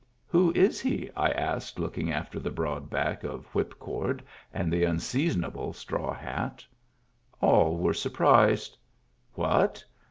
[0.31, 1.11] "Who is he?
[1.13, 6.65] *' I asked, looking after the broad back of whipcord and the unseasonable straw hat.
[7.39, 8.79] All were surprised.
[9.33, 9.85] What?